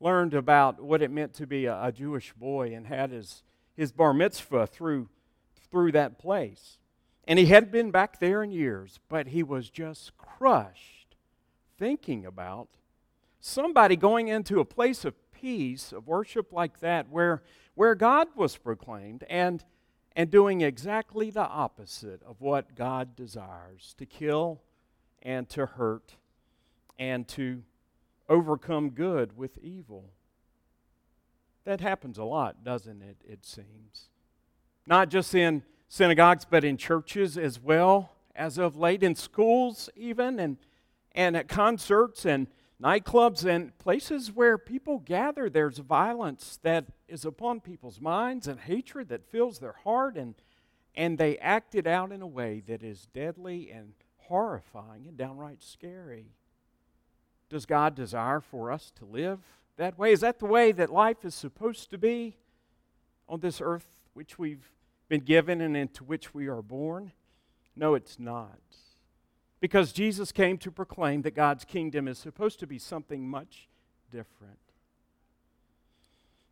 learned 0.00 0.34
about 0.34 0.82
what 0.82 1.02
it 1.02 1.10
meant 1.10 1.34
to 1.34 1.46
be 1.46 1.66
a, 1.66 1.84
a 1.84 1.92
Jewish 1.92 2.32
boy 2.32 2.74
and 2.74 2.86
had 2.86 3.10
his, 3.10 3.42
his 3.76 3.92
bar 3.92 4.12
mitzvah 4.14 4.66
through 4.66 5.08
through 5.72 5.90
that 5.92 6.18
place. 6.18 6.78
And 7.26 7.38
he 7.38 7.46
hadn't 7.46 7.72
been 7.72 7.90
back 7.90 8.20
there 8.20 8.42
in 8.42 8.52
years, 8.52 9.00
but 9.08 9.28
he 9.28 9.42
was 9.42 9.70
just 9.70 10.16
crushed 10.18 11.16
thinking 11.78 12.26
about 12.26 12.68
somebody 13.40 13.96
going 13.96 14.28
into 14.28 14.60
a 14.60 14.64
place 14.64 15.04
of 15.04 15.14
peace, 15.32 15.92
of 15.92 16.06
worship 16.06 16.52
like 16.52 16.80
that, 16.80 17.08
where, 17.08 17.42
where 17.74 17.94
God 17.94 18.28
was 18.36 18.56
proclaimed 18.56 19.24
and, 19.28 19.64
and 20.14 20.30
doing 20.30 20.60
exactly 20.60 21.30
the 21.30 21.46
opposite 21.46 22.22
of 22.22 22.40
what 22.40 22.76
God 22.76 23.16
desires 23.16 23.94
to 23.98 24.06
kill 24.06 24.60
and 25.22 25.48
to 25.50 25.66
hurt 25.66 26.16
and 26.98 27.26
to 27.28 27.62
overcome 28.28 28.90
good 28.90 29.36
with 29.36 29.58
evil. 29.58 30.10
That 31.64 31.80
happens 31.80 32.18
a 32.18 32.24
lot, 32.24 32.64
doesn't 32.64 33.02
it? 33.02 33.16
It 33.24 33.44
seems 33.44 34.08
not 34.86 35.08
just 35.08 35.34
in 35.34 35.62
synagogues, 35.88 36.44
but 36.48 36.64
in 36.64 36.76
churches 36.76 37.38
as 37.38 37.60
well, 37.60 38.12
as 38.34 38.58
of 38.58 38.76
late, 38.76 39.02
in 39.02 39.14
schools 39.14 39.88
even, 39.94 40.40
and, 40.40 40.56
and 41.12 41.36
at 41.36 41.48
concerts 41.48 42.24
and 42.24 42.46
nightclubs 42.82 43.44
and 43.44 43.76
places 43.78 44.32
where 44.32 44.58
people 44.58 44.98
gather. 44.98 45.48
There's 45.48 45.78
violence 45.78 46.58
that 46.62 46.86
is 47.06 47.24
upon 47.24 47.60
people's 47.60 48.00
minds 48.00 48.48
and 48.48 48.58
hatred 48.58 49.08
that 49.10 49.30
fills 49.30 49.58
their 49.58 49.76
heart, 49.84 50.16
and, 50.16 50.34
and 50.94 51.18
they 51.18 51.38
act 51.38 51.74
it 51.74 51.86
out 51.86 52.10
in 52.10 52.22
a 52.22 52.26
way 52.26 52.62
that 52.66 52.82
is 52.82 53.06
deadly 53.14 53.70
and 53.70 53.92
horrifying 54.16 55.06
and 55.06 55.16
downright 55.16 55.62
scary. 55.62 56.32
Does 57.52 57.66
God 57.66 57.94
desire 57.94 58.40
for 58.40 58.72
us 58.72 58.90
to 58.96 59.04
live 59.04 59.40
that 59.76 59.98
way? 59.98 60.12
Is 60.12 60.20
that 60.20 60.38
the 60.38 60.46
way 60.46 60.72
that 60.72 60.90
life 60.90 61.22
is 61.22 61.34
supposed 61.34 61.90
to 61.90 61.98
be 61.98 62.38
on 63.28 63.40
this 63.40 63.60
earth 63.60 63.84
which 64.14 64.38
we've 64.38 64.70
been 65.10 65.20
given 65.20 65.60
and 65.60 65.76
into 65.76 66.02
which 66.02 66.32
we 66.32 66.48
are 66.48 66.62
born? 66.62 67.12
No, 67.76 67.94
it's 67.94 68.18
not. 68.18 68.58
Because 69.60 69.92
Jesus 69.92 70.32
came 70.32 70.56
to 70.56 70.70
proclaim 70.70 71.20
that 71.22 71.34
God's 71.34 71.66
kingdom 71.66 72.08
is 72.08 72.16
supposed 72.16 72.58
to 72.60 72.66
be 72.66 72.78
something 72.78 73.28
much 73.28 73.68
different. 74.10 74.58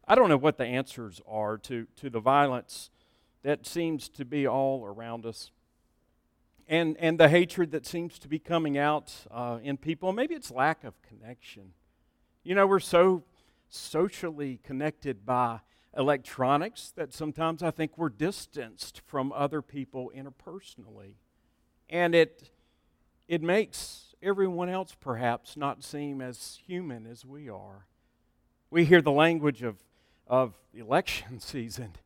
I 0.07 0.15
don't 0.15 0.29
know 0.29 0.37
what 0.37 0.59
the 0.59 0.67
answers 0.67 1.23
are 1.27 1.57
to, 1.57 1.87
to 1.97 2.11
the 2.11 2.21
violence 2.21 2.91
that 3.43 3.67
seems 3.67 4.11
to 4.11 4.27
be 4.27 4.47
all 4.47 4.85
around 4.85 5.25
us 5.25 5.51
and, 6.71 6.97
and 7.01 7.19
the 7.19 7.29
hatred 7.29 7.73
that 7.73 7.85
seems 7.85 8.17
to 8.21 8.29
be 8.29 8.39
coming 8.39 8.79
out 8.79 9.13
uh, 9.33 9.59
in 9.61 9.77
people. 9.77 10.13
Maybe 10.13 10.37
it's 10.37 10.53
lack 10.53 10.85
of 10.85 10.95
connection. 11.03 11.73
You 12.45 12.55
know, 12.55 12.65
we're 12.65 12.79
so 12.79 13.25
socially 13.69 14.61
connected 14.63 15.27
by 15.27 15.61
electronics 15.99 16.93
that 16.95 17.13
sometimes 17.13 17.65
I 17.65 17.73
think 17.73 17.99
we're 17.99 18.09
distanced 18.09 19.03
from 19.05 19.33
other 19.33 19.63
people 19.63 20.13
interpersonally. 20.17 21.15
And 21.89 22.15
it, 22.15 22.51
it 23.27 23.43
makes 23.43 24.15
everyone 24.23 24.69
else 24.69 24.95
perhaps 24.99 25.57
not 25.57 25.83
seem 25.83 26.21
as 26.21 26.61
human 26.65 27.05
as 27.05 27.25
we 27.25 27.51
are. 27.51 27.87
We 28.71 28.85
hear 28.85 29.03
the 29.03 29.11
language 29.11 29.65
of, 29.65 29.79
of 30.29 30.55
election 30.73 31.41
season, 31.41 31.97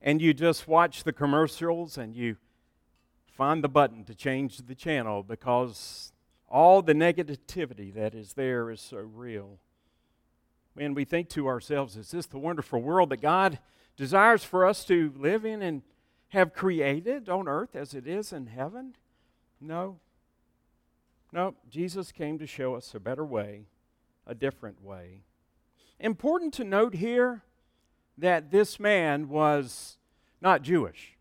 and 0.00 0.22
you 0.22 0.32
just 0.32 0.66
watch 0.66 1.04
the 1.04 1.12
commercials 1.12 1.98
and 1.98 2.16
you 2.16 2.38
find 3.38 3.64
the 3.64 3.68
button 3.68 4.04
to 4.04 4.14
change 4.14 4.58
the 4.58 4.74
channel 4.74 5.22
because 5.22 6.12
all 6.46 6.82
the 6.82 6.92
negativity 6.92 7.94
that 7.94 8.14
is 8.14 8.34
there 8.34 8.70
is 8.70 8.82
so 8.82 8.98
real 8.98 9.58
and 10.78 10.94
we 10.94 11.04
think 11.04 11.28
to 11.30 11.46
ourselves, 11.46 11.96
is 11.96 12.10
this 12.10 12.26
the 12.26 12.38
wonderful 12.38 12.80
world 12.80 13.10
that 13.10 13.20
God 13.20 13.58
desires 13.96 14.44
for 14.44 14.64
us 14.64 14.84
to 14.84 15.12
live 15.16 15.44
in 15.44 15.62
and 15.62 15.82
have 16.28 16.54
created 16.54 17.28
on 17.28 17.48
earth 17.48 17.74
as 17.74 17.94
it 17.94 18.06
is 18.06 18.32
in 18.32 18.46
heaven? 18.46 18.94
No. 19.60 19.98
No, 21.32 21.54
Jesus 21.68 22.12
came 22.12 22.38
to 22.38 22.46
show 22.46 22.74
us 22.74 22.94
a 22.94 23.00
better 23.00 23.24
way, 23.24 23.66
a 24.26 24.34
different 24.34 24.82
way. 24.82 25.22
Important 26.00 26.54
to 26.54 26.64
note 26.64 26.94
here 26.94 27.42
that 28.16 28.50
this 28.50 28.80
man 28.80 29.28
was 29.28 29.98
not 30.40 30.62
Jewish. 30.62 31.17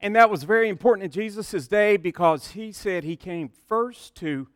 And 0.00 0.16
that 0.16 0.30
was 0.30 0.44
very 0.44 0.68
important 0.68 1.04
in 1.04 1.10
Jesus' 1.10 1.68
day 1.68 1.96
because 1.98 2.52
he 2.52 2.72
said 2.72 3.04
he 3.04 3.16
came 3.16 3.50
first 3.68 4.14
to, 4.16 4.48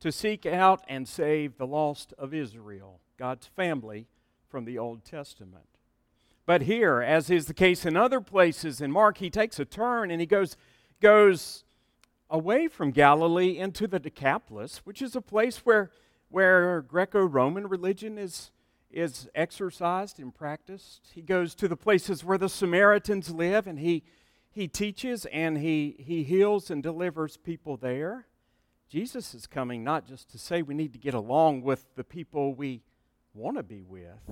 to 0.00 0.12
seek 0.12 0.46
out 0.46 0.84
and 0.88 1.08
save 1.08 1.58
the 1.58 1.66
lost 1.66 2.14
of 2.18 2.32
Israel, 2.32 3.00
God's 3.18 3.46
family 3.46 4.06
from 4.48 4.64
the 4.64 4.78
Old 4.78 5.04
Testament. 5.04 5.66
But 6.46 6.62
here, 6.62 7.00
as 7.00 7.30
is 7.30 7.46
the 7.46 7.54
case 7.54 7.84
in 7.84 7.96
other 7.96 8.20
places 8.20 8.80
in 8.80 8.92
Mark, 8.92 9.18
he 9.18 9.30
takes 9.30 9.58
a 9.58 9.64
turn 9.64 10.10
and 10.10 10.20
he 10.20 10.26
goes, 10.26 10.56
goes 11.00 11.64
away 12.30 12.68
from 12.68 12.90
Galilee 12.90 13.58
into 13.58 13.88
the 13.88 13.98
Decapolis, 13.98 14.82
which 14.84 15.02
is 15.02 15.16
a 15.16 15.20
place 15.20 15.58
where, 15.58 15.90
where 16.28 16.80
Greco 16.82 17.24
Roman 17.24 17.66
religion 17.66 18.18
is, 18.18 18.50
is 18.90 19.28
exercised 19.34 20.18
and 20.20 20.34
practiced. 20.34 21.10
He 21.12 21.22
goes 21.22 21.54
to 21.56 21.68
the 21.68 21.76
places 21.76 22.24
where 22.24 22.38
the 22.38 22.48
Samaritans 22.48 23.30
live 23.30 23.66
and 23.66 23.78
he, 23.78 24.04
he 24.52 24.68
teaches 24.68 25.24
and 25.26 25.58
he, 25.58 25.96
he 25.98 26.22
heals 26.22 26.70
and 26.70 26.82
delivers 26.82 27.38
people 27.38 27.76
there. 27.76 28.26
Jesus 28.88 29.34
is 29.34 29.46
coming 29.46 29.82
not 29.82 30.06
just 30.06 30.28
to 30.30 30.38
say 30.38 30.60
we 30.60 30.74
need 30.74 30.92
to 30.92 30.98
get 30.98 31.14
along 31.14 31.62
with 31.62 31.86
the 31.96 32.04
people 32.04 32.54
we 32.54 32.82
want 33.32 33.56
to 33.56 33.62
be 33.62 33.82
with, 33.82 34.30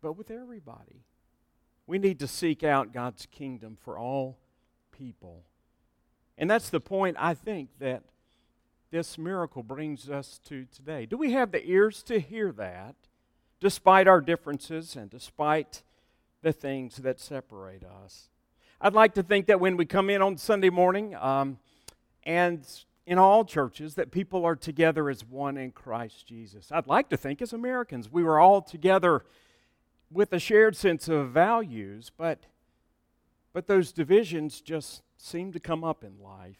but 0.00 0.12
with 0.12 0.30
everybody. 0.30 1.04
We 1.88 1.98
need 1.98 2.20
to 2.20 2.28
seek 2.28 2.62
out 2.62 2.92
God's 2.92 3.26
kingdom 3.26 3.76
for 3.82 3.98
all 3.98 4.38
people. 4.92 5.42
And 6.36 6.48
that's 6.48 6.70
the 6.70 6.80
point 6.80 7.16
I 7.18 7.34
think 7.34 7.70
that 7.80 8.04
this 8.92 9.18
miracle 9.18 9.64
brings 9.64 10.08
us 10.08 10.38
to 10.44 10.66
today. 10.66 11.04
Do 11.04 11.16
we 11.16 11.32
have 11.32 11.50
the 11.50 11.66
ears 11.68 12.04
to 12.04 12.20
hear 12.20 12.52
that, 12.52 12.94
despite 13.58 14.06
our 14.06 14.20
differences 14.20 14.94
and 14.94 15.10
despite 15.10 15.82
the 16.42 16.52
things 16.52 16.98
that 16.98 17.18
separate 17.18 17.82
us? 17.82 18.28
I'd 18.80 18.94
like 18.94 19.14
to 19.14 19.24
think 19.24 19.46
that 19.46 19.58
when 19.58 19.76
we 19.76 19.86
come 19.86 20.08
in 20.08 20.22
on 20.22 20.36
Sunday 20.36 20.70
morning, 20.70 21.16
um, 21.16 21.58
and 22.22 22.64
in 23.06 23.18
all 23.18 23.44
churches, 23.44 23.94
that 23.96 24.12
people 24.12 24.44
are 24.44 24.54
together 24.54 25.10
as 25.10 25.24
one 25.24 25.56
in 25.56 25.72
Christ 25.72 26.26
Jesus. 26.28 26.70
I'd 26.70 26.86
like 26.86 27.08
to 27.08 27.16
think 27.16 27.42
as 27.42 27.52
Americans, 27.52 28.12
we 28.12 28.22
were 28.22 28.38
all 28.38 28.62
together 28.62 29.24
with 30.12 30.32
a 30.32 30.38
shared 30.38 30.76
sense 30.76 31.08
of 31.08 31.30
values, 31.30 32.12
but, 32.16 32.44
but 33.52 33.66
those 33.66 33.90
divisions 33.90 34.60
just 34.60 35.02
seem 35.16 35.52
to 35.52 35.58
come 35.58 35.82
up 35.82 36.04
in 36.04 36.22
life 36.22 36.58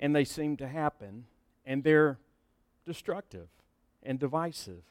and 0.00 0.16
they 0.16 0.24
seem 0.24 0.56
to 0.56 0.68
happen 0.68 1.26
and 1.66 1.84
they're 1.84 2.18
destructive 2.86 3.48
and 4.02 4.18
divisive 4.18 4.82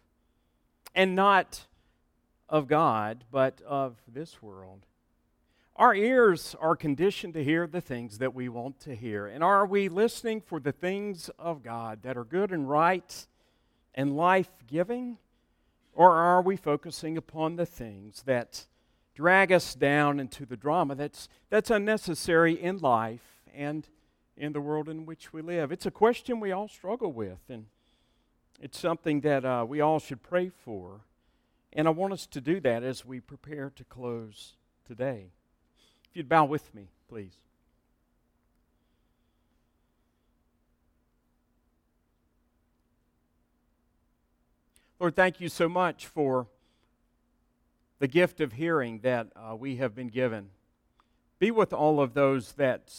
and 0.94 1.16
not 1.16 1.66
of 2.48 2.68
God, 2.68 3.24
but 3.32 3.62
of 3.66 3.96
this 4.08 4.44
world. 4.44 4.86
Our 5.82 5.96
ears 5.96 6.56
are 6.62 6.76
conditioned 6.76 7.34
to 7.34 7.44
hear 7.44 7.66
the 7.66 7.82
things 7.82 8.20
that 8.20 8.36
we 8.36 8.50
want 8.50 8.80
to 8.82 8.94
hear. 8.94 9.26
And 9.26 9.44
are 9.44 9.66
we 9.66 9.90
listening 9.90 10.40
for 10.40 10.60
the 10.60 10.72
things 10.72 11.32
of 11.40 11.64
God 11.64 12.04
that 12.04 12.16
are 12.16 12.24
good 12.24 12.52
and 12.52 12.70
right 12.70 13.26
and 13.96 14.16
life 14.16 14.52
giving? 14.68 15.18
Or 15.96 16.12
are 16.12 16.44
we 16.44 16.56
focusing 16.56 17.18
upon 17.18 17.56
the 17.56 17.66
things 17.66 18.22
that 18.28 18.68
drag 19.16 19.52
us 19.52 19.74
down 19.74 20.20
into 20.20 20.46
the 20.46 20.56
drama 20.56 20.94
that's, 20.94 21.28
that's 21.50 21.72
unnecessary 21.72 22.62
in 22.62 22.78
life 22.78 23.42
and 23.52 23.90
in 24.38 24.54
the 24.54 24.62
world 24.62 24.88
in 24.88 25.08
which 25.08 25.34
we 25.34 25.42
live? 25.42 25.72
It's 25.72 25.88
a 25.88 25.92
question 25.92 26.40
we 26.40 26.52
all 26.52 26.68
struggle 26.68 27.12
with, 27.12 27.40
and 27.50 27.66
it's 28.62 28.78
something 28.78 29.22
that 29.22 29.44
uh, 29.44 29.66
we 29.68 29.82
all 29.82 29.98
should 29.98 30.22
pray 30.22 30.52
for. 30.64 31.02
And 31.74 31.88
I 31.88 31.90
want 31.90 32.14
us 32.14 32.28
to 32.28 32.40
do 32.40 32.60
that 32.60 32.84
as 32.84 33.04
we 33.04 33.20
prepare 33.20 33.72
to 33.76 33.84
close 33.84 34.54
today. 34.86 35.32
If 36.12 36.18
you'd 36.18 36.28
bow 36.28 36.44
with 36.44 36.76
me, 36.76 36.90
please. 37.08 37.32
Lord, 45.00 45.16
thank 45.16 45.40
you 45.40 45.48
so 45.48 45.70
much 45.70 46.06
for 46.06 46.48
the 48.00 48.10
gift 48.10 48.42
of 48.42 48.52
hearing 48.52 49.00
that 49.04 49.28
uh, 49.38 49.56
we 49.56 49.78
have 49.78 49.96
been 49.96 50.10
given. 50.10 50.50
Be 51.40 51.50
with 51.50 51.72
all 51.72 52.02
of 52.02 52.14
those 52.14 52.52
that 52.54 52.94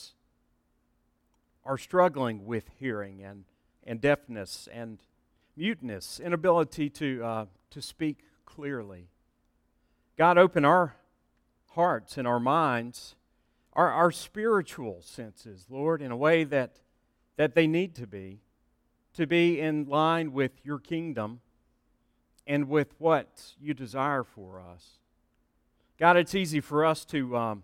are 1.67 1.77
struggling 1.77 2.47
with 2.47 2.71
hearing 2.81 3.23
and, 3.23 3.45
and 3.85 4.01
deafness 4.01 4.71
and 4.73 5.01
muteness, 5.55 6.19
inability 6.19 6.89
to, 6.89 7.23
uh, 7.23 7.47
to 7.69 7.83
speak 7.83 8.21
clearly. 8.47 9.09
God, 10.17 10.39
open 10.39 10.65
our 10.65 10.95
hearts 11.75 12.17
and 12.17 12.27
our 12.27 12.41
minds, 12.41 13.15
our, 13.73 13.91
our 13.91 14.11
spiritual 14.11 15.01
senses, 15.03 15.67
Lord, 15.71 16.03
in 16.03 16.11
a 16.11 16.17
way 16.17 16.45
that, 16.45 16.81
that 17.37 17.55
they 17.55 17.67
need 17.67 17.95
to 17.97 18.07
be, 18.07 18.41
to 19.15 19.27
be 19.27 19.61
in 19.61 19.87
line 19.87 20.33
with 20.33 20.53
your 20.65 20.79
kingdom 20.79 21.41
and 22.47 22.69
with 22.69 22.95
what 22.99 23.55
you 23.61 23.75
desire 23.75 24.25
for 24.25 24.61
us. 24.61 24.99
God, 25.99 26.17
it's 26.17 26.35
easy 26.35 26.61
for 26.61 26.85
us 26.85 27.05
to, 27.07 27.37
um, 27.37 27.63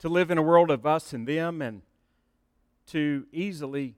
to 0.00 0.08
live 0.08 0.30
in 0.30 0.38
a 0.38 0.42
world 0.42 0.70
of 0.70 0.86
us 0.86 1.12
and 1.12 1.26
them 1.26 1.62
and 1.62 1.82
to 2.88 3.26
easily 3.32 3.94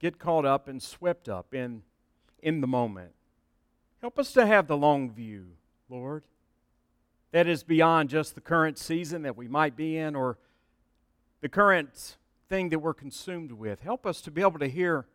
get 0.00 0.18
caught 0.18 0.44
up 0.44 0.68
and 0.68 0.82
swept 0.82 1.28
up 1.28 1.54
in, 1.54 1.82
in 2.42 2.60
the 2.60 2.66
moment. 2.66 3.12
Help 4.00 4.18
us 4.18 4.32
to 4.32 4.46
have 4.46 4.66
the 4.66 4.76
long 4.76 5.10
view, 5.10 5.46
Lord. 5.88 6.24
That 7.34 7.48
is 7.48 7.64
beyond 7.64 8.10
just 8.10 8.36
the 8.36 8.40
current 8.40 8.78
season 8.78 9.22
that 9.22 9.36
we 9.36 9.48
might 9.48 9.74
be 9.74 9.96
in 9.96 10.14
or 10.14 10.38
the 11.40 11.48
current 11.48 12.16
thing 12.48 12.68
that 12.68 12.78
we're 12.78 12.94
consumed 12.94 13.50
with. 13.50 13.80
Help 13.80 14.06
us 14.06 14.20
to 14.20 14.30
be 14.30 14.40
able 14.40 14.60
to 14.60 14.68
hear 14.68 15.06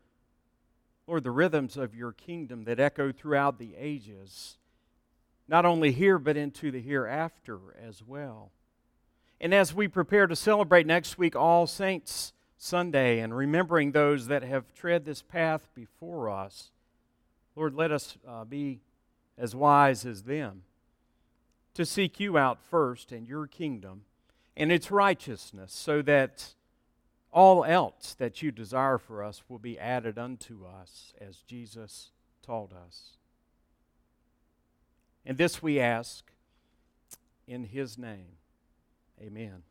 Lord, 1.08 1.24
the 1.24 1.32
rhythms 1.32 1.78
of 1.78 1.96
your 1.96 2.12
kingdom 2.12 2.66
that 2.66 2.78
echo 2.78 3.14
throughout 3.14 3.58
the 3.58 3.74
ages, 3.78 4.58
not 5.48 5.66
only 5.66 5.94
here, 5.94 6.20
but 6.20 6.36
into 6.36 6.72
the 6.72 6.82
hereafter 6.82 7.58
as 7.82 8.04
well. 8.06 8.52
And 9.40 9.54
as 9.54 9.74
we 9.74 9.88
prepare 9.88 10.28
to 10.28 10.36
celebrate 10.36 10.86
next 10.86 11.18
week 11.18 11.38
All 11.38 11.68
Saints 11.68 12.34
Sunday 12.58 13.20
and 13.20 13.34
remembering 13.34 13.94
those 13.94 14.28
that 14.28 14.44
have 14.44 14.74
tread 14.74 15.06
this 15.06 15.22
path 15.22 15.70
before 15.74 16.30
us, 16.30 16.72
Lord, 17.56 17.76
let 17.76 17.94
us 17.94 18.18
uh, 18.28 18.44
be 18.44 18.82
as 19.38 19.56
wise 19.56 20.06
as 20.06 20.24
them 20.24 20.64
to 21.74 21.86
seek 21.86 22.20
you 22.20 22.38
out 22.38 22.60
first 22.70 23.12
and 23.12 23.28
your 23.28 23.48
kingdom 23.48 24.02
and 24.58 24.72
its 24.72 24.92
righteousness 24.92 25.74
so 25.74 26.02
that 26.02 26.54
all 27.32 27.64
else 27.64 28.16
that 28.18 28.42
you 28.42 28.52
desire 28.52 28.98
for 28.98 29.24
us 29.24 29.44
will 29.48 29.60
be 29.60 29.78
added 29.78 30.18
unto 30.18 30.66
us, 30.66 31.14
as 31.22 31.38
Jesus 31.38 32.12
taught 32.42 32.74
us. 32.74 33.18
And 35.26 35.38
this 35.38 35.62
we 35.62 35.80
ask 35.80 36.32
in 37.48 37.66
his 37.66 37.98
name. 37.98 38.38
Amen. 39.22 39.64